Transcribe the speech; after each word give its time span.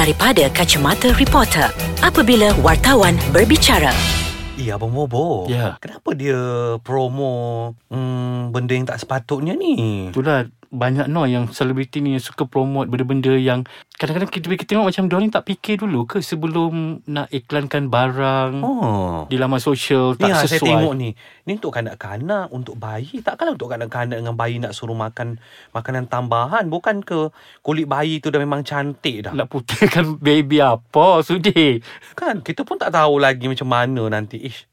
daripada 0.00 0.48
kacamata 0.48 1.12
reporter 1.20 1.68
apabila 2.00 2.56
wartawan 2.64 3.20
berbicara. 3.36 3.92
Ya, 4.56 4.80
Abang 4.80 4.96
Bobo. 4.96 5.44
Ya. 5.44 5.76
Kenapa 5.76 6.16
dia 6.16 6.40
promo 6.80 7.76
hmm, 7.92 8.48
benda 8.48 8.72
yang 8.72 8.88
tak 8.88 8.96
sepatutnya 8.96 9.52
ni? 9.52 10.08
Itulah 10.08 10.48
banyak 10.70 11.10
no 11.10 11.26
yang 11.26 11.50
selebriti 11.50 11.98
ni 11.98 12.14
yang 12.14 12.22
suka 12.22 12.46
promote 12.46 12.86
benda-benda 12.86 13.34
yang 13.34 13.66
kadang-kadang 13.98 14.30
kita, 14.30 14.46
kita 14.54 14.64
tengok 14.70 14.86
macam 14.86 15.04
diorang 15.10 15.26
tak 15.28 15.42
fikir 15.42 15.82
dulu 15.82 16.06
ke 16.06 16.22
sebelum 16.22 17.02
nak 17.04 17.26
iklankan 17.28 17.90
barang 17.90 18.62
Oh. 18.62 19.26
di 19.26 19.34
laman 19.34 19.58
sosial 19.58 20.14
Ni 20.14 20.22
tak 20.22 20.30
ha, 20.30 20.46
sesuai. 20.46 20.46
saya 20.46 20.60
tengok 20.62 20.94
ni. 20.94 21.10
Ni 21.44 21.58
untuk 21.58 21.74
kanak-kanak, 21.74 22.54
untuk 22.54 22.78
bayi. 22.78 23.18
Takkanlah 23.18 23.58
untuk 23.58 23.66
kanak-kanak 23.66 24.22
dengan 24.22 24.38
bayi 24.38 24.62
nak 24.62 24.70
suruh 24.70 24.94
makan 24.94 25.42
makanan 25.74 26.06
tambahan. 26.06 26.70
Bukan 26.70 27.02
ke 27.02 27.34
kulit 27.60 27.90
bayi 27.90 28.22
tu 28.22 28.30
dah 28.30 28.38
memang 28.38 28.62
cantik 28.62 29.26
dah. 29.26 29.34
Nak 29.34 29.50
putihkan 29.50 30.16
baby 30.22 30.62
apa 30.62 31.26
sudi. 31.26 31.82
Kan 32.14 32.46
kita 32.46 32.62
pun 32.62 32.78
tak 32.78 32.94
tahu 32.94 33.18
lagi 33.18 33.50
macam 33.50 33.66
mana 33.66 34.06
nanti. 34.06 34.38
Ish. 34.38 34.69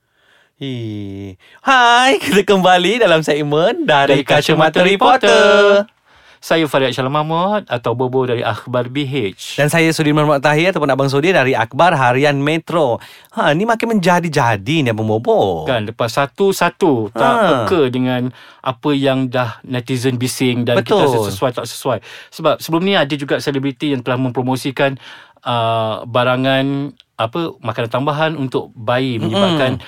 Hi. 0.57 1.37
Hai, 1.61 2.17
kita 2.23 2.41
kembali 2.41 2.97
dalam 2.97 3.21
segmen 3.21 3.85
dari, 3.85 4.25
Kacamata 4.25 4.81
Reporter. 4.81 5.85
Saya 6.41 6.65
Farid 6.65 6.97
Shalom 6.97 7.13
Mahmud 7.13 7.69
atau 7.69 7.93
Bobo 7.93 8.25
dari 8.25 8.41
Akhbar 8.41 8.89
BH. 8.89 9.53
Dan 9.61 9.69
saya 9.69 9.93
Sudirman 9.93 10.25
Muhammad 10.25 10.41
Tahir 10.41 10.73
ataupun 10.73 10.89
Abang 10.89 11.13
Sudir 11.13 11.37
dari 11.37 11.53
Akbar 11.53 11.93
Harian 11.93 12.41
Metro. 12.41 12.97
Ha, 13.37 13.53
ni 13.53 13.69
makin 13.69 14.01
menjadi-jadi 14.01 14.81
ni 14.81 14.89
Abang 14.89 15.05
Bobo. 15.05 15.69
Kan 15.69 15.93
lepas 15.93 16.09
satu-satu 16.17 17.13
tak 17.13 17.21
Ha. 17.21 17.45
peka 17.45 17.93
dengan 17.93 18.33
apa 18.65 18.89
yang 18.97 19.29
dah 19.29 19.61
netizen 19.61 20.17
bising 20.17 20.65
dan 20.65 20.81
Betul. 20.81 21.05
kita 21.05 21.21
sesuai 21.29 21.51
tak 21.53 21.69
sesuai. 21.69 22.01
Sebab 22.33 22.57
sebelum 22.65 22.81
ni 22.81 22.97
ada 22.97 23.13
juga 23.13 23.37
selebriti 23.37 23.93
yang 23.93 24.01
telah 24.01 24.17
mempromosikan 24.17 24.97
uh, 25.45 26.01
barangan 26.09 26.97
apa 27.17 27.53
makanan 27.61 27.89
tambahan 27.93 28.31
untuk 28.37 28.73
bayi 28.77 29.17
menyebabkan 29.17 29.81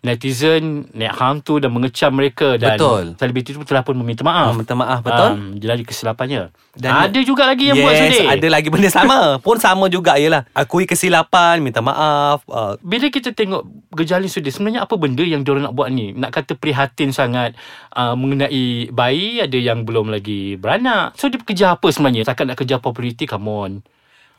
netizen 0.00 0.88
naik 0.96 1.12
hantu 1.12 1.60
dan 1.60 1.76
mengecam 1.76 2.08
mereka 2.08 2.56
dan 2.56 2.80
Betul. 2.80 3.20
selebriti 3.20 3.52
itu 3.52 3.60
telah 3.68 3.84
pun 3.84 3.92
meminta 3.92 4.24
Ah, 4.24 4.48
maaf. 4.48 4.56
minta 4.56 4.72
maaf 4.72 5.04
betul. 5.04 5.30
Um, 5.36 5.60
jadi 5.60 5.84
kesilapannya. 5.84 6.48
Dan- 6.72 7.12
ada 7.12 7.20
juga 7.20 7.44
lagi 7.44 7.68
yang 7.68 7.76
buat 7.76 7.92
yes, 7.92 8.00
sedih. 8.16 8.26
ada 8.32 8.46
lagi 8.48 8.68
benda 8.72 8.88
sama. 8.88 9.18
Pun 9.44 9.60
sama 9.60 9.90
juga 9.92 10.16
ialah 10.16 10.48
akui 10.56 10.88
kesilapan, 10.88 11.60
minta 11.60 11.84
maaf. 11.84 12.46
Uh, 12.48 12.80
Bila 12.80 13.10
kita 13.10 13.34
tengok 13.34 13.66
gejala 13.92 14.24
sudah 14.24 14.48
sebenarnya 14.48 14.86
apa 14.86 14.94
benda 14.96 15.20
yang 15.20 15.44
diorang 15.44 15.68
nak 15.68 15.76
buat 15.76 15.92
ni? 15.92 16.16
Nak 16.16 16.30
kata 16.30 16.56
prihatin 16.56 17.12
sangat 17.12 17.52
uh, 17.92 18.16
mengenai 18.16 18.88
bayi 18.88 19.42
ada 19.42 19.58
yang 19.58 19.84
belum 19.84 20.08
lagi 20.08 20.56
beranak. 20.56 21.12
So 21.18 21.28
dia 21.28 21.42
kerja 21.42 21.76
apa 21.76 21.90
sebenarnya? 21.90 22.24
Takkan 22.24 22.48
nak 22.48 22.56
kerja 22.56 22.78
populariti 22.78 23.28
come 23.28 23.50
on. 23.50 23.72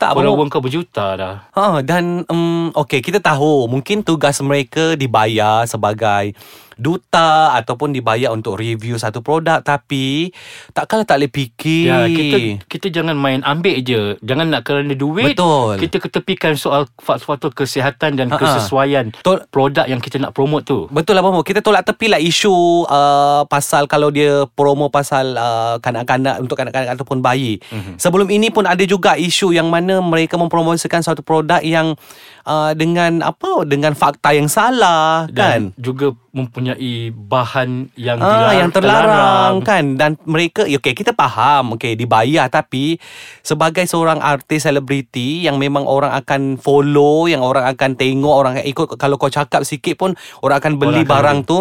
Tak 0.02 0.18
Abang 0.18 0.34
wang 0.34 0.50
kau 0.50 0.58
berjuta 0.58 1.14
dah. 1.14 1.34
Ha, 1.54 1.78
dan 1.86 2.26
um, 2.26 2.74
okay, 2.74 2.98
kita 2.98 3.22
tahu 3.22 3.70
mungkin 3.70 4.02
tugas 4.02 4.42
mereka 4.42 4.98
dibayar 4.98 5.62
sebagai 5.70 6.34
duta 6.76 7.30
ataupun 7.54 7.90
dibayar 7.90 8.30
untuk 8.30 8.54
review 8.54 8.94
satu 8.94 9.18
produk 9.18 9.58
tapi 9.58 10.30
takkanlah 10.70 11.04
tak 11.04 11.18
boleh 11.18 11.30
fikir. 11.30 11.86
Ya, 11.86 12.06
kita 12.06 12.36
kita 12.68 12.86
jangan 12.92 13.14
main 13.14 13.40
ambil 13.42 13.76
je. 13.78 14.16
Jangan 14.20 14.46
nak 14.48 14.62
kerana 14.62 14.92
duit. 14.92 15.32
Betul. 15.32 15.78
Kita 15.78 15.96
ketepikan 15.98 16.54
soal 16.54 16.86
faktor 16.98 17.50
kesihatan 17.50 18.14
dan 18.14 18.28
Ha-ha. 18.28 18.38
kesesuaian 18.38 19.10
Betul. 19.10 19.44
produk 19.48 19.84
yang 19.84 19.98
kita 19.98 20.16
nak 20.16 20.32
promote 20.32 20.64
tu. 20.64 20.86
Betul 20.88 21.14
lah 21.14 21.22
Bobo 21.22 21.40
Kita 21.40 21.58
tolak 21.58 21.82
tepi 21.82 22.06
lah 22.06 22.16
isu 22.16 22.52
uh, 22.84 23.42
Pasal 23.44 23.84
kalau 23.84 24.08
dia 24.08 24.44
promo 24.48 24.88
pasal 24.88 25.32
uh, 25.32 25.76
Kanak-kanak 25.78 26.38
Untuk 26.38 26.54
kanak-kanak 26.54 26.92
ataupun 26.92 27.18
bayi 27.18 27.58
Mhm. 27.62 27.72
mm-hmm. 27.72 27.96
Sebelum 27.96 28.28
ini 28.28 28.48
pun 28.48 28.64
ada 28.64 28.82
juga 28.82 29.14
isu 29.14 29.50
Yang 29.50 29.68
mana 29.68 29.94
mereka 29.98 30.34
mempromosikan 30.34 31.00
Suatu 31.00 31.20
produk 31.20 31.60
yang 31.60 31.94
uh, 32.44 32.72
Dengan 32.72 33.20
apa 33.20 33.64
Dengan 33.64 33.92
fakta 33.92 34.32
yang 34.32 34.46
salah 34.46 35.26
Kan? 35.30 35.74
Dan 35.74 35.78
juga 35.78 36.12
mempunyai 36.32 37.12
bahan 37.12 37.92
yang 37.92 38.16
Ah, 38.16 38.24
dilarang, 38.24 38.56
yang 38.56 38.70
terlarang 38.72 39.54
kan? 39.60 39.84
Dan 40.00 40.10
mereka 40.24 40.64
ya, 40.64 40.80
okay 40.80 40.96
kita 40.96 41.12
faham 41.12 41.76
okay 41.76 41.92
dibayar. 41.92 42.48
Tapi 42.48 42.96
sebagai 43.44 43.84
seorang 43.84 44.16
artis 44.24 44.64
selebriti 44.64 45.44
yang 45.44 45.60
memang 45.60 45.84
orang 45.84 46.16
akan 46.16 46.56
follow 46.56 47.28
yang 47.28 47.44
orang 47.44 47.68
akan 47.68 48.00
tengok 48.00 48.32
orang 48.32 48.52
akan 48.56 48.64
ikut 48.64 48.86
kalau 48.96 49.20
kau 49.20 49.28
cakap 49.28 49.68
sikit 49.68 50.00
pun 50.00 50.16
orang 50.40 50.56
akan 50.56 50.72
beli 50.80 51.04
Orang 51.04 51.04
akan 51.04 51.12
barang 51.12 51.38
tu 51.44 51.58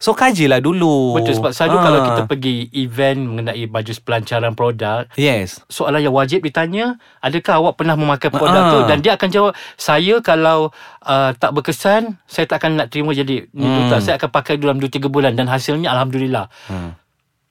so 0.00 0.16
kajilah 0.16 0.60
dulu. 0.60 1.20
Betul 1.20 1.36
sebab 1.36 1.52
selalu 1.52 1.76
Ah. 1.76 1.82
kalau 1.84 1.98
kita 2.08 2.22
pergi 2.24 2.56
event 2.72 3.20
mengenai 3.28 3.68
majlis 3.68 4.00
pelancaran 4.00 4.56
produk 4.56 5.04
yes. 5.20 5.60
soalan 5.68 6.00
yang 6.00 6.16
wajib 6.16 6.40
ditanya 6.40 6.96
adakah 7.20 7.60
awak 7.60 7.76
pernah 7.76 7.92
memakai 7.92 8.32
produk 8.32 8.56
Ah. 8.56 8.72
tu 8.72 8.78
dan 8.88 9.04
dia 9.04 9.20
akan 9.20 9.28
jawab 9.28 9.52
saya 9.76 10.23
kalau 10.24 10.72
uh, 11.00 11.30
tak 11.32 11.52
berkesan 11.52 12.16
saya 12.24 12.44
tak 12.44 12.58
akan 12.58 12.80
nak 12.80 12.88
terima 12.88 13.12
jadi 13.12 13.44
ni 13.46 13.62
Hmm. 13.62 13.86
duta 13.86 14.00
saya 14.00 14.16
akan 14.16 14.30
pakai 14.32 14.56
dalam 14.56 14.76
2 14.76 14.88
3 14.88 15.06
bulan 15.06 15.32
dan 15.32 15.46
hasilnya 15.46 15.92
alhamdulillah 15.92 16.48
Hmm. 16.64 16.96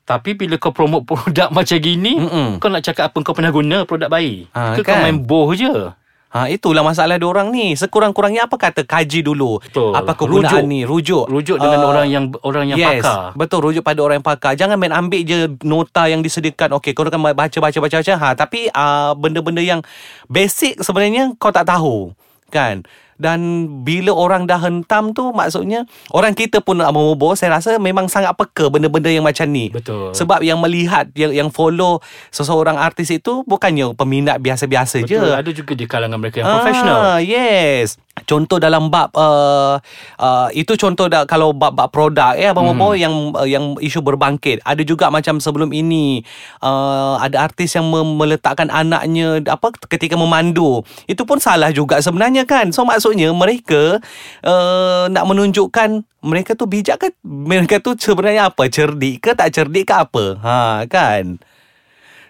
tapi 0.04 0.34
bila 0.34 0.58
kau 0.58 0.70
promote 0.70 1.06
produk 1.06 1.48
macam 1.56 1.78
gini 1.78 2.18
Mm-mm. 2.18 2.58
kau 2.58 2.68
nak 2.68 2.82
cakap 2.82 3.08
apa 3.08 3.18
kau 3.20 3.32
pernah 3.32 3.50
guna 3.50 3.86
produk 3.86 4.10
bayi 4.10 4.50
Ah, 4.52 4.74
ke 4.74 4.82
kau 4.82 4.92
kan? 4.92 5.06
main 5.06 5.16
boh 5.16 5.54
je 5.54 5.94
Ha 6.34 6.50
itulah 6.50 6.82
masalah 6.82 7.22
dia 7.22 7.30
orang 7.30 7.54
ni. 7.54 7.78
Sekurang-kurangnya 7.78 8.50
apa 8.50 8.58
kata 8.58 8.82
kaji 8.82 9.22
dulu. 9.22 9.62
Betul. 9.62 9.94
Apa 9.94 10.18
kegunaan 10.18 10.66
Rujuk. 10.66 10.66
ni? 10.66 10.82
Rujuk. 10.82 11.26
rujuk 11.30 11.58
dengan 11.62 11.78
Ah, 11.78 11.90
orang 11.94 12.08
yang 12.10 12.26
orang 12.42 12.66
yang 12.66 12.82
yes, 12.82 13.06
pakar 13.06 13.38
Betul 13.38 13.60
rujuk 13.62 13.86
pada 13.86 14.02
orang 14.02 14.18
yang 14.18 14.26
pakar. 14.26 14.58
Jangan 14.58 14.82
main 14.82 14.90
ambil 14.90 15.22
je 15.22 15.46
nota 15.62 16.10
yang 16.10 16.26
disediakan. 16.26 16.74
Okey, 16.74 16.98
kau 16.98 17.06
kan 17.06 17.22
baca 17.22 17.38
baca 17.38 17.78
baca 17.78 17.94
baca 17.94 18.14
ha 18.18 18.30
tapi 18.34 18.66
uh, 18.68 19.14
benda-benda 19.14 19.62
yang 19.62 19.86
basic 20.26 20.82
sebenarnya 20.82 21.38
kau 21.38 21.54
tak 21.54 21.70
tahu. 21.70 22.18
Kan? 22.54 22.86
Dan 23.18 23.70
bila 23.86 24.12
orang 24.14 24.50
dah 24.50 24.58
hentam 24.58 25.14
tu 25.14 25.30
maksudnya 25.32 25.86
orang 26.12 26.34
kita 26.34 26.60
pun 26.60 26.82
nak 26.82 26.92
memobor 26.92 27.38
saya 27.38 27.58
rasa 27.58 27.78
memang 27.78 28.10
sangat 28.10 28.34
peka 28.34 28.70
benda-benda 28.74 29.10
yang 29.10 29.26
macam 29.26 29.50
ni. 29.50 29.70
Betul. 29.70 30.12
Sebab 30.14 30.42
yang 30.42 30.58
melihat 30.62 31.10
yang 31.14 31.34
yang 31.34 31.50
follow 31.54 32.02
seseorang 32.34 32.76
artis 32.76 33.14
itu 33.14 33.46
bukannya 33.46 33.94
peminat 33.94 34.42
biasa-biasa 34.42 35.06
je. 35.06 35.18
Betul, 35.18 35.34
ada 35.34 35.52
juga 35.54 35.74
di 35.78 35.86
kalangan 35.86 36.18
mereka 36.20 36.42
yang 36.42 36.52
profesional 36.62 36.98
Ah, 37.16 37.20
yes. 37.22 37.98
Contoh 38.14 38.62
dalam 38.62 38.94
bab 38.94 39.10
uh, 39.18 39.82
uh, 40.22 40.48
itu 40.54 40.78
contoh 40.78 41.10
dah 41.10 41.26
kalau 41.26 41.50
bab-bab 41.50 41.90
produk 41.90 42.38
eh 42.38 42.46
abang 42.46 42.70
hmm. 42.70 42.94
yang 42.94 43.16
uh, 43.34 43.48
yang 43.50 43.74
isu 43.82 44.06
berbangkit. 44.06 44.62
Ada 44.62 44.86
juga 44.86 45.10
macam 45.10 45.42
sebelum 45.42 45.74
ini 45.74 46.22
uh, 46.62 47.18
ada 47.18 47.42
artis 47.42 47.74
yang 47.74 47.90
mem- 47.90 48.14
meletakkan 48.14 48.70
anaknya 48.70 49.42
apa 49.50 49.74
ketika 49.90 50.14
memandu. 50.14 50.86
Itu 51.10 51.26
pun 51.26 51.42
salah 51.42 51.74
juga 51.74 52.06
sebenarnya 52.06 52.46
kan. 52.46 52.70
So 52.70 52.86
maksudnya 52.86 53.34
mereka 53.34 53.98
uh, 54.46 55.10
nak 55.10 55.26
menunjukkan 55.26 56.06
mereka 56.22 56.54
tu 56.54 56.70
bijak 56.70 57.02
ke 57.02 57.18
mereka 57.26 57.82
tu 57.82 57.98
sebenarnya 57.98 58.54
apa? 58.54 58.70
Cerdik 58.70 59.26
ke 59.26 59.34
tak 59.34 59.50
cerdik 59.58 59.90
ke 59.90 59.94
apa? 59.98 60.38
Ha 60.38 60.86
kan. 60.86 61.42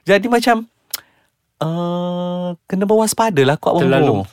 Jadi 0.08 0.32
macam 0.32 0.64
uh, 1.60 2.56
kena 2.72 2.88
berwaspada 2.88 3.44
lah 3.44 3.60
kau 3.60 3.76
abang 3.76 3.84
terlalu. 3.84 4.24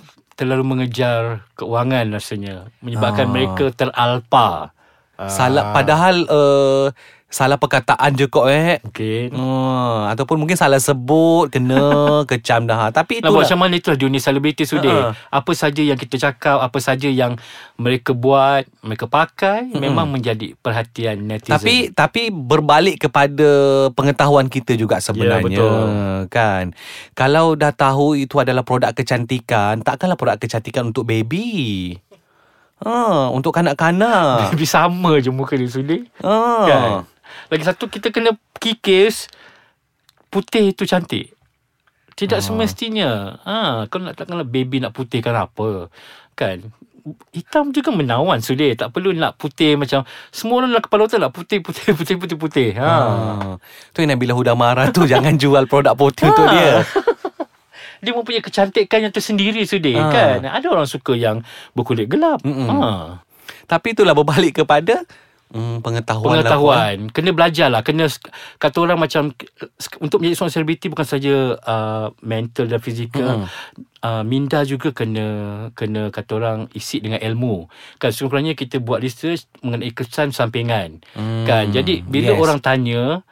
Terlalu 0.40 0.64
mengejar 0.64 1.44
keuangan 1.52 2.16
rasanya 2.16 2.72
menyebabkan 2.80 3.28
Ah. 3.28 3.32
mereka 3.36 3.64
teralpa. 3.76 4.72
Ah. 5.20 5.28
Salah 5.28 5.76
padahal 5.76 6.24
uh, 6.32 6.88
salah 7.30 7.56
perkataan 7.62 8.18
je 8.18 8.26
kok 8.26 8.50
eh. 8.50 8.82
Okey. 8.90 9.30
Hmm, 9.30 10.10
ataupun 10.10 10.34
mungkin 10.34 10.58
salah 10.58 10.82
sebut 10.82 11.46
kena 11.48 11.78
kecam 12.30 12.66
dah. 12.66 12.90
Tapi 12.90 13.22
Nak 13.22 13.30
itu 13.30 13.32
buat 13.32 13.46
macam 13.46 13.58
mana 13.62 13.74
itulah 13.78 13.94
dunia 13.94 14.18
selebriti 14.18 14.66
sudah. 14.66 15.14
Ha-ha. 15.14 15.38
Apa 15.38 15.54
saja 15.54 15.78
yang 15.78 15.94
kita 15.94 16.18
cakap, 16.18 16.58
apa 16.58 16.78
saja 16.82 17.06
yang 17.06 17.38
mereka 17.78 18.10
buat, 18.12 18.66
mereka 18.82 19.06
pakai 19.06 19.70
memang 19.70 20.10
menjadi 20.10 20.58
perhatian 20.58 21.30
netizen. 21.30 21.54
tapi 21.54 21.74
tapi 21.94 22.22
berbalik 22.34 23.06
kepada 23.06 23.48
pengetahuan 23.94 24.50
kita 24.50 24.74
juga 24.74 24.98
sebenarnya 24.98 25.46
betul. 25.46 25.86
kan. 26.26 26.74
Kalau 27.14 27.54
dah 27.54 27.70
tahu 27.70 28.18
itu 28.18 28.42
adalah 28.42 28.66
produk 28.66 28.90
kecantikan, 28.90 29.86
takkanlah 29.86 30.18
produk 30.18 30.36
kecantikan 30.36 30.90
untuk 30.90 31.06
baby. 31.06 31.94
Ha, 32.80 33.28
untuk 33.28 33.52
kanak-kanak. 33.52 34.50
Tapi 34.56 34.64
sama 34.64 35.20
je 35.20 35.28
muka 35.28 35.52
dia 35.52 35.68
sudah. 35.68 36.00
Ha. 36.24 36.36
Kan? 36.64 36.90
Lagi 37.48 37.64
satu 37.64 37.86
kita 37.86 38.10
kena 38.10 38.32
kikis 38.56 39.26
putih 40.28 40.70
itu 40.70 40.84
cantik. 40.84 41.34
Tidak 42.14 42.38
semestinya. 42.38 43.40
Ha, 43.42 43.56
kau 43.88 43.96
nak 43.96 44.12
takkanlah 44.12 44.44
baby 44.44 44.76
nak 44.78 44.92
putihkan 44.92 45.32
apa. 45.32 45.88
Kan? 46.36 46.68
Hitam 47.32 47.72
juga 47.72 47.88
menawan 47.90 48.44
sudah. 48.44 48.76
Tak 48.76 48.92
perlu 48.92 49.16
nak 49.16 49.40
putih 49.40 49.80
macam 49.80 50.04
semua 50.28 50.60
orang 50.60 50.68
dalam 50.68 50.84
kepala 50.84 51.08
otak 51.08 51.16
nak 51.16 51.32
putih 51.32 51.64
putih 51.64 51.96
putih 51.96 52.20
putih 52.20 52.36
putih. 52.36 52.68
Ha. 52.76 52.92
Ha. 52.92 53.56
Tu 53.90 54.04
yang 54.04 54.12
Nabila 54.12 54.36
Huda 54.36 54.52
marah 54.52 54.92
tu 54.92 55.08
jangan 55.12 55.32
jual 55.40 55.64
produk 55.64 55.96
putih 55.96 56.28
untuk 56.28 56.44
Ha. 56.44 56.52
dia. 56.52 56.74
Dia 58.00 58.16
mempunyai 58.16 58.40
kecantikan 58.40 59.04
yang 59.04 59.12
tersendiri 59.12 59.64
sudah 59.64 59.96
Ha. 59.96 60.12
kan. 60.12 60.38
Ada 60.44 60.66
orang 60.68 60.88
suka 60.88 61.16
yang 61.16 61.40
berkulit 61.72 62.04
gelap. 62.08 62.44
Mm-mm. 62.44 62.68
Ha. 62.68 63.20
Tapi 63.64 63.96
itulah 63.96 64.12
berbalik 64.12 64.60
kepada 64.60 65.04
Hmm, 65.50 65.82
pengetahuan, 65.82 66.30
lah, 66.30 66.46
pengetahuan. 66.46 66.96
kena 67.10 67.30
belajar 67.34 67.66
lah 67.74 67.82
kena 67.82 68.06
kata 68.62 68.86
orang 68.86 69.02
macam 69.02 69.34
untuk 69.98 70.22
menjadi 70.22 70.38
seorang 70.38 70.54
selebriti 70.54 70.86
bukan 70.86 71.02
saja 71.02 71.58
uh, 71.58 72.14
mental 72.22 72.70
dan 72.70 72.78
fizikal. 72.78 73.42
Mm. 73.42 73.46
uh, 74.06 74.22
minda 74.22 74.62
juga 74.62 74.94
kena 74.94 75.26
kena 75.74 76.14
kata 76.14 76.38
orang 76.38 76.58
isi 76.70 77.02
dengan 77.02 77.18
ilmu. 77.18 77.66
Kan 77.98 78.14
sekurang-kurangnya 78.14 78.54
kita 78.54 78.78
buat 78.78 79.02
research 79.02 79.50
mengenai 79.66 79.90
kesan 79.90 80.30
sampingan. 80.30 81.02
Hmm, 81.18 81.42
kan 81.42 81.74
jadi 81.74 82.06
bila 82.06 82.38
yes. 82.38 82.38
orang 82.38 82.58
tanya 82.62 83.26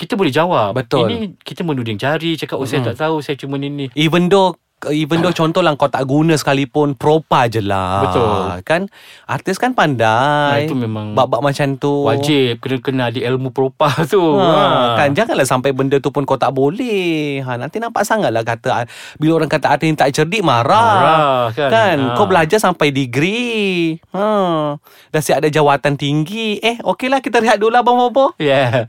kita 0.00 0.16
boleh 0.16 0.32
jawab. 0.32 0.72
Betul. 0.72 1.12
ini 1.12 1.36
kita 1.44 1.60
menuding 1.60 2.00
jari 2.00 2.40
cakap 2.40 2.56
oh 2.56 2.64
saya 2.64 2.88
tak 2.88 2.96
tahu 3.04 3.20
saya 3.20 3.36
cuma 3.36 3.60
ni 3.60 3.68
ni. 3.68 3.86
Even 3.92 4.32
though 4.32 4.56
Even 4.88 5.20
though 5.20 5.36
contoh 5.36 5.60
lah 5.60 5.76
kau 5.76 5.92
tak 5.92 6.08
guna 6.08 6.40
sekalipun 6.40 6.96
Propa 6.96 7.44
je 7.52 7.60
lah 7.60 8.08
Betul. 8.08 8.64
Kan 8.64 8.80
Artis 9.28 9.60
kan 9.60 9.76
pandai 9.76 10.08
Nah, 10.50 10.58
itu 10.64 10.72
memang 10.72 11.12
Bab-bab 11.12 11.44
macam 11.44 11.76
tu 11.76 12.08
wajib 12.08 12.64
kena 12.64 12.76
kena 12.80 13.02
ada 13.12 13.20
ilmu 13.20 13.52
propa 13.52 13.92
tu 14.08 14.20
Ha, 14.40 14.96
kan 14.96 15.08
janganlah 15.12 15.46
sampai 15.46 15.70
benda 15.74 15.96
tu 15.98 16.10
pun 16.12 16.24
kau 16.24 16.38
tak 16.40 16.52
boleh. 16.54 17.40
Ha 17.44 17.56
nanti 17.60 17.82
nampak 17.82 18.04
sangatlah 18.06 18.42
kata 18.42 18.86
bila 19.20 19.42
orang 19.42 19.50
kata 19.50 19.76
artis 19.76 19.92
tak 19.96 20.10
cerdik 20.14 20.42
marah. 20.44 20.94
Marah, 20.96 21.40
kan? 21.52 21.70
kan? 21.70 21.98
Ha. 21.98 22.14
Kau 22.16 22.26
belajar 22.26 22.58
sampai 22.58 22.92
degree. 22.94 23.98
Ha. 24.14 24.76
Dah 25.10 25.20
siap 25.20 25.42
ada 25.44 25.48
jawatan 25.50 25.96
tinggi. 25.96 26.60
Eh 26.60 26.78
okeylah 26.80 27.20
kita 27.20 27.42
rehat 27.42 27.58
dulu 27.60 27.74
lah 27.74 27.82
Bang 27.82 27.98
Bobo. 27.98 28.32
Yeah. 28.40 28.88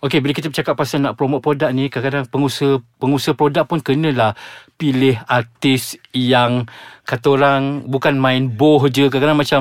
Okay, 0.00 0.24
bila 0.24 0.32
kita 0.32 0.48
bercakap 0.48 0.80
pasal 0.80 1.04
nak 1.04 1.12
promote 1.12 1.44
produk 1.44 1.68
ni, 1.76 1.92
kadang-kadang 1.92 2.24
pengusaha 2.32 2.80
pengusaha 2.96 3.36
produk 3.36 3.68
pun 3.68 3.84
kenalah 3.84 4.32
pilih 4.80 5.20
artis 5.28 6.00
yang 6.16 6.64
kata 7.04 7.36
orang 7.36 7.84
bukan 7.84 8.16
main 8.16 8.48
boh 8.48 8.80
je. 8.88 9.12
Kadang-kadang 9.12 9.36
macam 9.36 9.60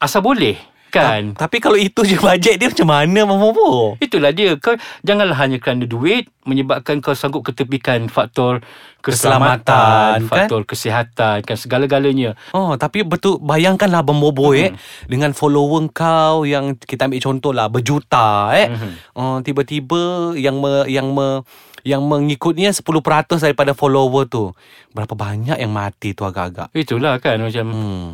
asal 0.00 0.24
boleh, 0.24 0.56
kan? 0.96 1.22
Tapi 1.34 1.56
kalau 1.58 1.76
itu 1.76 2.00
je 2.02 2.16
bajet 2.16 2.56
dia 2.56 2.68
macam 2.68 2.88
mana 2.88 3.20
Bobo? 3.24 3.94
Itulah 3.98 4.30
dia. 4.30 4.56
Kau 4.56 4.72
janganlah 5.00 5.36
hanya 5.36 5.56
kerana 5.56 5.84
duit 5.84 6.32
menyebabkan 6.42 6.98
kau 6.98 7.12
sanggup 7.12 7.42
ketepikan 7.42 8.06
faktor 8.06 8.62
keselamatan, 9.02 9.62
Keselamatan, 9.62 10.18
kan? 10.18 10.20
faktor 10.26 10.60
kesihatan, 10.62 11.36
kan 11.42 11.56
segala-galanya. 11.56 12.34
Oh, 12.50 12.74
tapi 12.74 13.02
betul 13.02 13.38
bayangkanlah 13.38 14.02
Bang 14.02 14.18
Bobo 14.18 14.50
eh 14.50 14.74
dengan 15.06 15.30
follower 15.30 15.90
kau 15.90 16.42
yang 16.42 16.74
kita 16.74 17.06
ambil 17.06 17.22
contoh 17.22 17.52
lah 17.52 17.66
berjuta 17.66 18.50
eh. 18.52 18.66
Mhm. 18.66 18.90
Oh, 19.14 19.38
tiba-tiba 19.40 20.34
yang 20.34 20.58
me, 20.58 20.86
yang 20.86 21.10
me, 21.10 21.46
yang 21.86 22.02
mengikutnya 22.02 22.74
10% 22.74 23.38
daripada 23.38 23.70
follower 23.72 24.26
tu. 24.26 24.50
Berapa 24.90 25.14
banyak 25.14 25.54
yang 25.54 25.70
mati 25.70 26.18
tu 26.18 26.26
agak-agak. 26.26 26.74
Itulah 26.74 27.22
kan 27.22 27.38
macam 27.38 27.66
Hmm. 27.70 28.06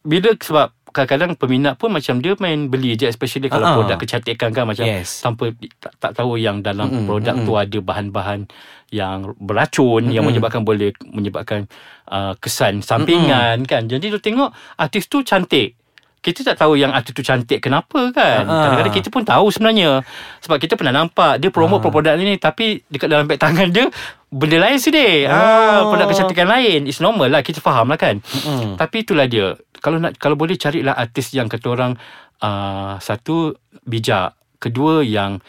bila 0.00 0.32
sebab 0.32 0.70
kadang-kadang 0.92 1.38
peminat 1.38 1.74
pun 1.80 1.88
macam 1.88 2.20
dia 2.20 2.36
main 2.38 2.68
beli 2.68 2.94
je 2.94 3.08
especially 3.08 3.48
kalau 3.48 3.64
ah. 3.64 3.74
produk 3.80 3.96
kecantikan 3.96 4.52
kan 4.52 4.68
macam 4.68 4.84
Yes. 4.84 5.24
tanpa 5.24 5.54
tak, 5.80 5.92
tak 5.96 6.12
tahu 6.20 6.36
yang 6.36 6.60
dalam 6.60 6.90
Mm-mm, 6.92 7.06
produk 7.08 7.34
tu 7.42 7.52
ada 7.56 7.78
bahan-bahan 7.80 8.50
yang 8.90 9.32
beracun 9.38 10.10
yang 10.10 10.26
menyebabkan 10.26 10.66
boleh 10.66 10.90
menyebabkan 11.08 11.70
uh, 12.10 12.34
kesan 12.42 12.82
sampingan 12.84 13.62
kan. 13.64 13.86
Jadi 13.86 14.10
tu 14.10 14.18
tengok 14.18 14.50
artis 14.76 15.06
tu 15.06 15.22
cantik 15.24 15.79
kita 16.20 16.44
tak 16.44 16.56
tahu 16.58 16.76
yang 16.76 16.92
artis 16.92 17.12
tu 17.12 17.20
cantik 17.20 17.58
kenapa 17.58 18.12
kan 18.12 18.44
Ah, 18.44 18.52
ah. 18.52 18.60
kadang-kadang 18.62 18.94
kita 18.94 19.08
pun 19.08 19.24
tahu 19.24 19.48
sebenarnya 19.48 20.04
sebab 20.38 20.56
kita 20.56 20.76
pernah 20.76 20.92
nampak 20.94 21.40
dia 21.40 21.48
promote 21.48 21.80
produk 21.82 22.12
ni 22.14 22.36
tapi 22.36 22.84
dekat 22.86 23.08
dalam 23.08 23.24
beg 23.24 23.36
tangan 23.36 23.68
dia 23.68 23.88
benda 24.28 24.60
lain 24.60 24.76
sedih 24.76 25.24
ah 25.26 25.80
Oh. 25.80 25.90
produk 25.90 26.06
kecantikan 26.06 26.44
lain 26.46 26.84
it's 26.84 27.00
normal 27.00 27.26
lah 27.26 27.40
kita 27.40 27.58
faham 27.58 27.88
lah 27.88 27.96
kan 27.96 28.20
Mm-mm. 28.20 28.76
tapi 28.76 29.00
itulah 29.00 29.24
dia. 29.24 29.56
Kalau 29.80 29.96
nak 29.96 30.12
kalau 30.16 30.36
boleh 30.36 30.54
carilah 30.54 30.92
artis 30.92 31.32
yang 31.32 31.48
kata 31.48 31.66
orang 31.66 31.96
uh, 32.38 33.00
satu 33.00 33.56
bijak, 33.82 34.36
kedua 34.60 35.00
yang 35.00 35.40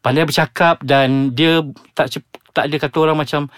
pandai 0.00 0.28
bercakap 0.28 0.84
dan 0.84 1.32
dia 1.32 1.64
tak 1.94 2.12
tak 2.52 2.68
ada 2.68 2.76
kata 2.76 2.96
orang 3.00 3.16
macam 3.16 3.48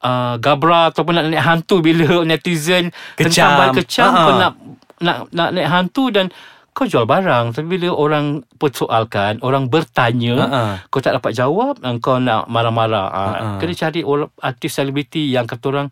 uh, 0.00 0.36
gabra 0.36 0.92
ataupun 0.92 1.12
nak 1.12 1.24
naik 1.26 1.40
hantu 1.40 1.80
bila 1.80 2.22
netizen 2.22 2.92
Kecam. 3.16 3.56
tentang 3.56 3.72
kecam 3.74 4.10
kau 4.12 4.34
nak 4.36 4.52
nak 5.00 5.30
nak 5.30 5.48
naik 5.50 5.66
hantu 5.66 6.08
dan 6.08 6.28
kau 6.70 6.86
jual 6.86 7.04
barang 7.04 7.50
tapi 7.50 7.66
bila 7.68 7.90
orang 7.90 8.26
persoalkan 8.54 9.38
orang 9.40 9.66
bertanya 9.66 10.34
Ha-ha. 10.40 10.62
kau 10.86 10.98
tak 10.98 11.10
dapat 11.12 11.34
jawab 11.34 11.78
kau 11.98 12.16
nak 12.16 12.46
marah-marah 12.46 13.06
uh, 13.08 13.18
Ha-ha. 13.28 13.48
kena 13.58 13.74
cari 13.74 14.00
orang 14.00 14.30
artis 14.38 14.72
selebriti 14.72 15.26
yang 15.28 15.42
kata 15.42 15.64
orang 15.68 15.88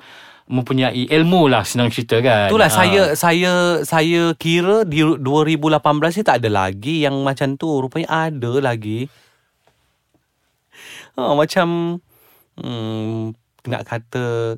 mempunyai 0.46 1.10
ilmu 1.10 1.50
lah 1.50 1.66
senang 1.66 1.90
cerita 1.90 2.18
kan 2.18 2.46
Itulah 2.46 2.70
Ah. 2.70 2.76
saya 2.76 3.02
saya 3.12 3.52
saya 3.82 4.30
kira 4.32 4.86
di 4.86 5.02
2018 5.02 5.74
ni 6.12 6.22
tak 6.22 6.38
ada 6.38 6.48
lagi 6.48 7.02
yang 7.02 7.18
macam 7.20 7.58
tu. 7.58 7.66
Rupanya 7.66 8.30
ada 8.30 8.52
lagi. 8.62 9.10
Ha, 11.16 11.34
macam 11.34 11.98
hmm, 12.56 13.34
nak 13.66 13.82
kata 13.82 14.54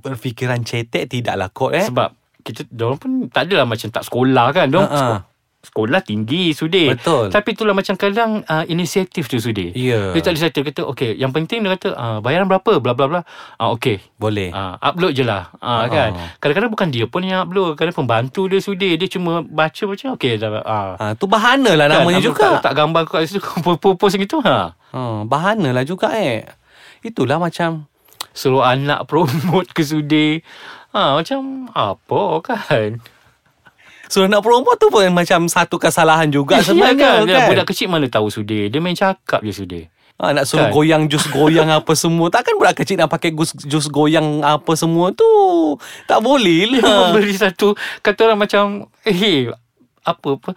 berfikiran 0.00 0.62
cetek 0.62 1.10
tidaklah 1.10 1.50
kot 1.50 1.74
eh. 1.74 1.84
Sebab 1.84 2.16
kita 2.44 2.62
Diorang 2.66 2.96
pun 2.96 3.10
tak 3.26 3.48
adalah 3.48 3.64
macam 3.64 3.88
tak 3.88 4.02
sekolah 4.02 4.46
kan 4.52 4.66
Diorang 4.66 4.86
Ha-ha. 4.86 5.00
sekolah, 5.00 5.20
sekolah 5.64 6.00
tinggi 6.00 6.52
sudi 6.52 6.92
Betul. 6.92 7.32
Tapi 7.32 7.48
itulah 7.50 7.72
macam 7.72 7.94
kadang 7.94 8.30
uh, 8.42 8.64
Inisiatif 8.64 9.26
tu 9.26 9.36
sudi 9.38 9.72
Ya. 9.72 10.12
Dia 10.12 10.20
tak 10.20 10.36
decide 10.36 10.52
kata 10.54 10.84
okay 10.84 11.12
Yang 11.12 11.32
penting 11.34 11.58
dia 11.58 11.72
kata 11.72 11.88
uh, 11.90 12.18
Bayaran 12.20 12.44
berapa 12.44 12.76
Bla 12.76 12.92
bla 12.92 13.06
bla 13.06 13.20
uh, 13.56 13.72
Okay 13.72 13.96
Boleh. 14.14 14.52
uh, 14.52 14.76
Upload 14.78 15.12
je 15.12 15.24
lah 15.24 15.48
uh, 15.56 15.82
Ha. 15.82 15.88
kan 15.88 16.10
Kadang-kadang 16.36 16.68
bukan 16.68 16.88
dia 16.88 17.04
pun 17.04 17.20
yang 17.20 17.42
upload 17.42 17.74
Kadang 17.74 17.96
pembantu 17.96 18.44
dia 18.44 18.60
sudi 18.60 18.94
Dia 18.94 19.08
cuma 19.08 19.40
baca 19.40 19.82
macam 19.82 20.08
Okay 20.14 20.36
dah 20.36 20.52
uh, 20.54 20.90
Ha, 20.94 21.04
tu 21.16 21.24
bahana 21.24 21.72
lah 21.72 21.88
namanya 21.88 22.20
kan, 22.20 22.26
juga. 22.26 22.44
Tak, 22.54 22.62
tak 22.62 22.74
gambar 22.76 23.02
kat 23.06 23.20
situ 23.24 23.40
Post 23.98 24.16
gitu 24.16 24.38
ha. 24.42 24.76
Ha, 24.92 25.00
bahana 25.24 25.72
lah 25.72 25.82
juga 25.82 26.12
eh. 26.12 26.44
Itulah 27.00 27.36
macam 27.36 27.88
Suruh 28.34 28.66
anak 28.66 29.06
promote 29.10 29.70
ke 29.70 29.86
sudi 29.86 30.42
ha, 30.90 31.14
Macam 31.14 31.70
Apa 31.70 32.42
kan 32.42 32.98
Suruh 34.10 34.28
nak 34.28 34.44
promote 34.44 34.76
tu 34.76 34.92
pun 34.92 35.06
macam 35.14 35.48
satu 35.48 35.80
kesalahan 35.80 36.28
juga 36.28 36.60
sebenarnya 36.60 36.98
kan? 36.98 37.18
Dia 37.24 37.36
kan. 37.40 37.48
Budak 37.54 37.66
kecil 37.72 37.88
mana 37.88 38.10
tahu 38.10 38.28
sudi 38.28 38.68
Dia 38.68 38.82
main 38.82 38.98
cakap 38.98 39.40
je 39.40 39.54
sudi 39.54 39.82
Ha, 40.14 40.30
nak 40.30 40.46
suruh 40.46 40.70
Kan? 40.70 40.74
goyang 40.74 41.02
jus 41.10 41.26
goyang 41.26 41.66
apa 41.74 41.90
semua. 41.98 42.30
Takkan 42.30 42.54
budak 42.54 42.78
kecil 42.78 43.02
nak 43.02 43.10
pakai 43.10 43.34
jus, 43.34 43.50
jus 43.66 43.90
goyang 43.90 44.46
apa 44.46 44.78
semua 44.78 45.10
tu. 45.10 45.26
Tak 46.06 46.22
boleh 46.22 46.70
lah. 46.70 47.10
memberi 47.18 47.34
satu 47.34 47.74
Kata 47.98 48.30
orang 48.30 48.46
macam 48.46 48.86
Eh 49.02 49.50
apa 50.04 50.36
apa 50.36 50.50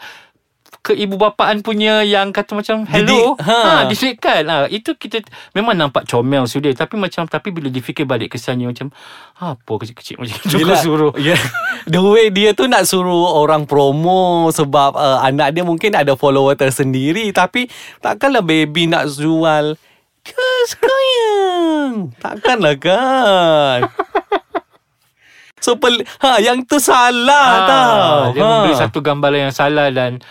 keibubapaan 0.82 1.62
punya 1.62 2.02
yang 2.02 2.30
kata 2.30 2.54
macam 2.54 2.88
hello 2.88 3.36
Didik, 3.36 3.48
ha, 3.48 3.58
ha. 3.58 3.74
didikkan 3.86 4.42
ha, 4.46 4.56
itu 4.68 4.94
kita 4.94 5.22
memang 5.52 5.76
nampak 5.76 6.06
comel 6.06 6.46
sudah 6.46 6.72
tapi 6.72 6.96
macam 6.96 7.26
tapi 7.26 7.52
bila 7.52 7.68
difikir 7.68 8.04
balik 8.04 8.34
kesannya 8.34 8.70
macam 8.70 8.94
apa 9.36 9.74
kecil-kecil 9.84 10.18
macam 10.18 10.38
tu 10.38 10.57
kau 10.57 10.78
suruh 10.78 11.14
yeah. 11.18 11.38
The 11.92 12.00
way 12.00 12.28
dia 12.30 12.52
tu 12.52 12.68
nak 12.68 12.84
suruh 12.84 13.38
orang 13.38 13.64
promo 13.64 14.52
sebab 14.52 14.96
uh, 14.96 15.19
anak 15.24 15.56
dia 15.56 15.64
mungkin 15.64 15.96
ada 15.96 16.16
follower 16.16 16.56
tersendiri 16.56 17.31
tapi 17.31 17.68
takkanlah 18.00 18.44
baby 18.44 18.88
nak 18.88 19.07
jual 19.07 19.76
Kus 20.28 20.76
goyang. 20.76 22.12
Takkanlah 22.19 22.76
kan. 22.76 23.80
So 25.57 25.74
pel- 25.76 26.06
ha 26.22 26.38
yang 26.38 26.64
tu 26.64 26.78
salah 26.78 27.48
Ah, 27.50 27.66
tau. 27.66 28.18
Dia 28.31 28.42
ha. 28.44 28.50
memberi 28.62 28.74
satu 28.78 29.02
gambaran 29.02 29.50
yang 29.50 29.56
salah 29.56 29.90
dan 29.90 30.22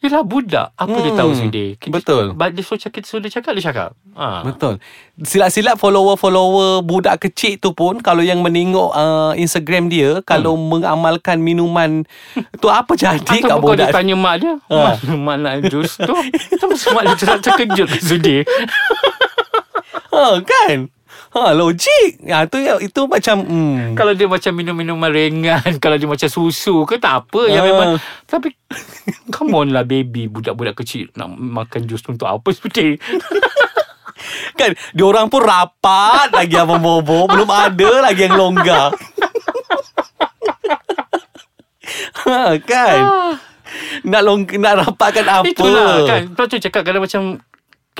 Yelah 0.00 0.22
budak 0.22 0.72
Apa 0.74 0.96
dia 0.96 1.12
Hmm, 1.12 1.18
tahu 1.18 1.30
sudah 1.34 1.68
betul. 1.86 2.24
But 2.32 2.52
Dia 2.52 2.62
suruh 2.62 2.76
cakap 2.78 2.98
Dia 2.98 3.06
suruh 3.06 3.20
dia 3.20 3.28
cakap 3.30 3.52
Dia 3.52 3.64
cakap 3.64 3.88
ha. 4.14 4.40
Betul. 4.42 4.80
Silap-silap 5.18 5.76
follower-follower 5.76 6.80
budak 6.80 7.20
kecil 7.20 7.56
tu 7.56 7.70
pun 7.70 7.98
kalau 7.98 8.20
yang 8.20 8.40
menengok 8.40 8.90
uh, 8.90 9.32
Instagram 9.34 9.86
dia 9.86 10.20
kalau 10.22 10.56
mengamalkan 10.56 11.36
minuman 11.38 12.08
tu 12.56 12.66
apa 12.66 12.88
jadi 12.92 13.20
kat 13.20 13.44
Atau 13.44 13.60
kau 13.60 13.76
dia 13.76 13.84
budak 13.84 13.88
tanya 13.92 14.14
mak 14.14 14.34
dia 14.40 14.56
Ha. 14.66 14.96
Nak 15.36 15.68
jus 15.68 15.92
tu 15.94 16.14
Terus 16.50 16.82
mak 16.90 17.04
dia 17.04 17.16
ter- 17.16 17.42
terkejut 17.42 17.86
ke 17.86 18.00
sudi 18.00 18.36
ha, 20.10 20.40
kan? 20.40 20.88
Ha 21.30 21.54
logik. 21.54 22.18
Ya 22.20 22.42
tu 22.50 22.58
itu 22.58 23.00
macam 23.06 23.36
hmm. 23.46 23.94
Kalau 23.94 24.12
dia 24.12 24.26
macam 24.26 24.50
minum-minuman 24.50 25.06
ringan 25.06 25.62
Kalau 25.82 25.94
dia 25.94 26.10
macam 26.10 26.26
susu 26.26 26.82
ke 26.82 26.98
tak 26.98 27.22
apa 27.22 27.46
Yang 27.46 27.62
Ah. 27.62 27.68
memang 27.70 27.90
Tapi 28.26 28.48
Come 29.34 29.54
on 29.54 29.70
lah 29.70 29.86
baby 29.86 30.26
Budak-budak 30.26 30.82
kecil 30.82 31.06
Nak 31.14 31.30
makan 31.30 31.86
jus 31.86 32.02
tu 32.02 32.10
untuk 32.10 32.26
apa 32.26 32.50
sudi 32.50 32.98
kan 34.52 34.76
dia 34.92 35.04
orang 35.04 35.32
pun 35.32 35.40
rapat 35.40 36.28
lagi 36.28 36.52
abang 36.52 36.84
bobo 36.84 37.24
belum 37.24 37.48
ada 37.48 38.04
lagi 38.04 38.28
yang 38.28 38.36
longgar. 38.36 38.92
ha, 42.28 42.52
kan? 42.60 43.00
Nak 44.04 44.20
long 44.20 44.44
nak 44.58 44.74
rapatkan 44.84 45.24
apa? 45.24 45.48
Itulah 45.48 46.04
kan 46.04 46.20
tu 46.36 46.58
cakap 46.60 46.82
Kalau 46.84 47.00
macam 47.00 47.40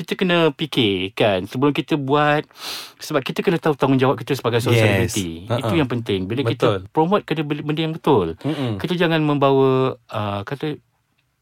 kita 0.01 0.17
kena 0.17 0.49
fikir 0.51 1.13
kan 1.13 1.45
sebelum 1.45 1.77
kita 1.77 2.01
buat 2.01 2.49
sebab 2.97 3.21
kita 3.21 3.45
kena 3.45 3.61
tahu 3.61 3.77
tanggungjawab 3.77 4.17
kita 4.17 4.33
sebagai 4.33 4.65
seorang 4.65 4.81
Yes. 4.81 5.13
selebriti. 5.13 5.29
Ha-ha. 5.45 5.61
Itu 5.61 5.75
yang 5.77 5.91
penting. 5.93 6.25
Bila 6.25 6.41
Betul. 6.41 6.57
kita 6.57 6.69
promote 6.89 7.23
kena 7.29 7.45
benda 7.45 7.81
yang 7.81 7.93
betul. 7.93 8.41
Mm-mm. 8.41 8.81
Kita 8.81 8.97
jangan 8.97 9.21
membawa 9.21 10.01
uh, 10.09 10.41
kata 10.43 10.81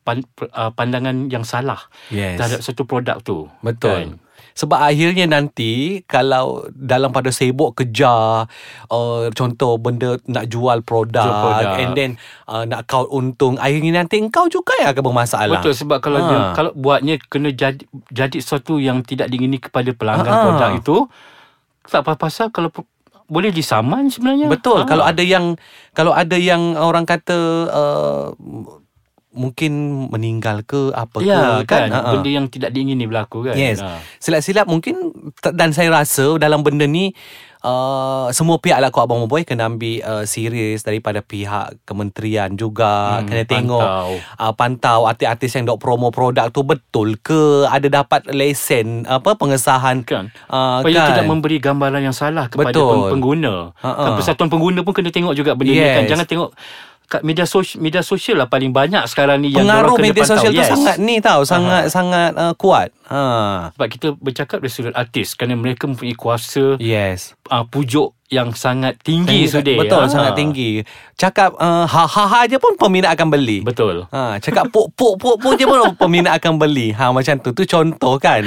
pan, 0.08 0.24
uh, 0.48 0.72
pandangan 0.72 1.28
yang 1.28 1.44
salah 1.44 1.84
Yes. 2.08 2.40
terhadap 2.40 2.60
satu 2.64 2.82
produk 2.82 3.20
tu. 3.20 3.52
Betul. 3.60 4.16
Sebab 4.54 4.74
akhirnya 4.74 5.30
nanti 5.30 6.02
kalau 6.02 6.66
dalam 6.68 7.14
pada 7.14 7.30
sibuk 7.30 7.78
kejar 7.78 8.50
uh, 8.88 9.24
contoh 9.30 9.78
benda 9.78 10.18
nak 10.26 10.48
jual 10.48 10.82
produk, 10.82 11.22
Jual 11.22 11.42
produk. 11.62 11.76
and 11.78 11.90
then 11.94 12.10
uh, 12.44 12.66
nak 12.66 12.82
kau 12.84 13.06
untung 13.08 13.54
akhirnya 13.54 14.02
nanti 14.02 14.18
engkau 14.18 14.50
juga 14.50 14.74
yang 14.82 14.90
akan 14.90 15.04
bermasalah. 15.04 15.62
Betul 15.62 15.78
sebab 15.78 16.02
kalau 16.02 16.18
Ha. 16.18 16.26
dia 16.26 16.38
kalau 16.54 16.72
buatnya 16.74 17.22
kena 17.24 17.54
jadi 17.54 17.86
jadi 18.10 18.34
sesuatu 18.34 18.82
yang 18.82 19.06
tidak 19.06 19.30
diingini 19.30 19.62
kepada 19.62 19.94
pelanggan 19.94 20.26
Ha-ha. 20.26 20.42
produk 20.42 20.70
itu 20.74 20.96
tak 21.86 22.02
apa 22.02 22.18
pasal 22.18 22.50
kalau 22.50 22.74
boleh 23.30 23.54
disaman 23.54 24.10
sebenarnya. 24.10 24.50
Betul. 24.50 24.82
Ha. 24.82 24.88
Kalau 24.88 25.06
ada 25.06 25.22
yang 25.22 25.54
kalau 25.94 26.10
ada 26.10 26.34
yang 26.34 26.74
orang 26.74 27.06
kata 27.06 27.38
uh, 27.70 28.26
mungkin 29.30 29.72
meninggal 30.08 30.62
ke 30.62 30.90
apa 30.90 31.20
ya 31.20 31.60
ke 31.60 31.68
kan, 31.68 31.88
Ha-ha. 31.88 32.10
benda 32.12 32.30
yang 32.30 32.46
tidak 32.46 32.70
diingini 32.70 33.04
berlaku 33.04 33.44
kan. 33.44 33.54
Yes. 33.54 33.78
Ha. 33.78 34.00
Silap-silap 34.16 34.64
mungkin 34.64 35.12
dan 35.52 35.70
saya 35.70 35.92
rasa 35.92 36.34
dalam 36.36 36.60
benda 36.60 36.84
ni 36.84 37.12
uh, 37.60 38.28
semua 38.30 38.56
pihak 38.56 38.78
lah 38.78 38.88
kau 38.88 39.00
abang 39.00 39.20
boy 39.24 39.42
kena 39.42 39.68
ambil 39.68 40.00
uh, 40.00 40.24
serius 40.24 40.80
daripada 40.80 41.20
pihak 41.20 41.76
kementerian 41.84 42.54
juga 42.54 43.18
Hmm, 43.18 43.26
kena 43.26 43.42
tengok 43.44 43.82
pantau. 43.82 44.08
uh, 44.38 44.52
pantau 44.52 45.00
artis-artis 45.04 45.50
yang 45.52 45.64
dok 45.66 45.78
promo 45.78 46.08
produk 46.08 46.48
tu 46.48 46.62
betul 46.62 47.14
ke 47.16 47.40
ada 47.66 47.86
dapat 47.86 48.24
lesen 48.28 49.04
apa 49.04 49.34
pengesahan 49.34 50.02
Kan. 50.02 50.32
uh, 50.46 50.80
Supaya 50.80 50.94
kan 50.96 51.08
tidak 51.12 51.26
memberi 51.26 51.58
gambaran 51.58 52.00
yang 52.02 52.16
salah 52.16 52.46
kepada 52.46 52.70
Betul. 52.70 52.88
peng- 52.88 53.06
pengguna. 53.14 53.54
Ha-ha. 53.76 54.02
Kan 54.02 54.10
persatuan 54.16 54.48
pengguna 54.48 54.80
pun 54.80 54.92
kena 54.92 55.10
tengok 55.10 55.34
juga 55.34 55.52
benda 55.52 55.68
ni 55.68 55.78
Yes. 55.78 55.94
kan. 55.94 56.04
Jangan 56.08 56.26
tengok 56.26 56.50
kat 57.08 57.20
media 57.22 57.42
sosial 57.42 57.80
media 57.80 57.98
sosial 58.00 58.36
lah 58.36 58.46
paling 58.46 58.68
banyak 58.70 59.00
sekarang 59.04 59.40
ni 59.40 59.48
yang 59.48 59.64
pengaruh 59.64 59.96
media 59.96 60.22
pantau. 60.22 60.32
sosial 60.36 60.50
tu 60.50 60.58
Yes. 60.58 60.68
sangat 60.70 60.96
ni 60.98 61.16
tau 61.18 61.40
sangat 61.42 61.88
sangat 61.88 62.30
uh, 62.34 62.52
kuat 62.52 62.92
ha 63.04 63.22
sebab 63.72 63.88
kita 63.88 64.08
bercakap 64.14 64.58
dari 64.58 64.68
sudut 64.68 64.92
artis 64.92 65.32
kerana 65.32 65.54
mereka 65.54 65.84
mempunyai 65.84 66.12
kuasa 66.12 66.76
yes 66.76 67.32
uh, 67.46 67.64
pujuk 67.64 68.12
yang 68.28 68.52
sangat 68.52 69.00
tinggi 69.00 69.48
sudah. 69.48 69.72
betul 69.74 69.98
Ah. 69.98 70.06
sangat 70.06 70.32
tinggi 70.34 70.84
cakap 71.14 71.56
uh, 71.56 71.82
ha 71.82 72.04
ha 72.04 72.24
ha 72.26 72.40
je 72.44 72.56
pun 72.56 72.76
peminat 72.76 73.16
akan 73.16 73.28
beli 73.30 73.64
Betul. 73.64 74.04
Ha, 74.06 74.36
cakap 74.38 74.68
puk 74.68 74.92
puk 74.92 75.16
puk 75.16 75.36
puk 75.38 75.56
je 75.56 75.64
pun 75.64 75.80
peminat 75.98 76.36
akan 76.36 76.56
beli. 76.56 76.92
Ha 76.92 77.08
macam 77.08 77.34
tu. 77.38 77.50
Tu 77.50 77.64
contoh 77.64 78.16
kan. 78.16 78.44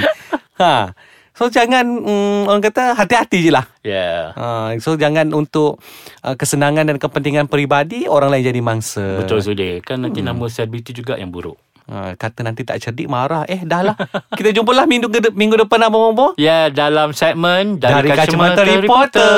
Ha. 0.56 0.94
So 1.42 1.50
jangan 1.50 1.82
mm, 1.82 2.46
orang 2.46 2.62
kata 2.62 2.94
hati-hati 2.94 3.42
je 3.42 3.50
lah. 3.50 3.66
Yeah. 3.82 4.30
Ha, 4.38 4.78
so 4.78 4.94
jangan 4.94 5.34
untuk 5.34 5.82
uh, 6.22 6.38
kesenangan 6.38 6.86
dan 6.86 7.02
kepentingan 7.02 7.50
peribadi 7.50 8.06
orang 8.06 8.30
lain 8.30 8.46
jadi 8.46 8.62
mangsa. 8.62 9.18
Betul 9.18 9.42
sudah. 9.42 9.82
Kan 9.82 10.06
nanti 10.06 10.22
nama 10.22 10.46
selebriti 10.46 10.94
juga 10.94 11.18
yang 11.18 11.34
buruk. 11.34 11.58
Ha, 11.90 12.14
kata 12.14 12.46
nanti 12.46 12.62
tak 12.62 12.78
cerdik 12.78 13.10
marah. 13.10 13.42
Eh 13.50 13.66
dah 13.66 13.82
lah. 13.82 13.98
Kita 14.38 14.54
jumpalah 14.54 14.86
minggu, 14.86 15.10
ke- 15.10 15.34
minggu 15.34 15.66
depan 15.66 15.82
abang-abang. 15.82 16.38
Ya, 16.38 16.70
dalam 16.70 17.10
segmen 17.10 17.82
Dari 17.82 18.06
Kacamata 18.06 18.62
Reporter. 18.62 19.34